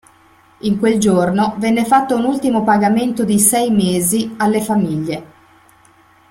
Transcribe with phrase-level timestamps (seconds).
[0.61, 5.27] In quel giorno venne fatto un ultimo pagamento di sei mesi alle famiglie.